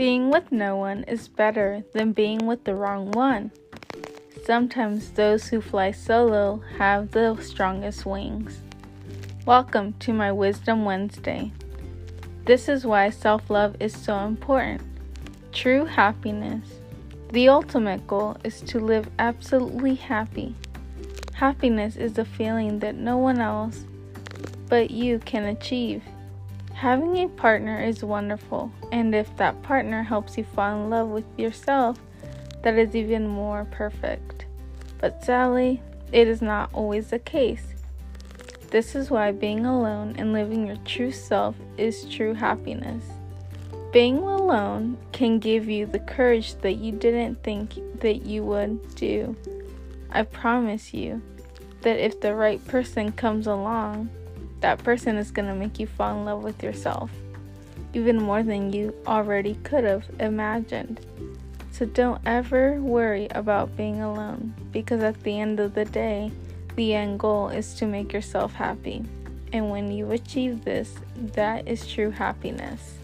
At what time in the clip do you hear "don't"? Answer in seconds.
61.86-62.20